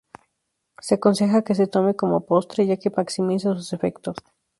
Se 0.85 0.95
aconseja 0.95 1.43
que 1.45 1.53
se 1.59 1.67
tome 1.67 1.93
como 2.01 2.25
postre, 2.29 2.65
ya 2.65 2.75
que 2.81 2.89
maximiza 2.97 3.49
sus 3.53 3.71
efectos. 3.77 4.15